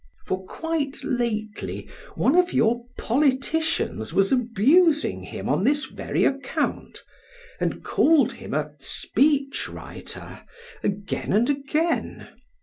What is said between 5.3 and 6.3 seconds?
on this very